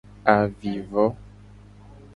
Avivo. 0.35 1.05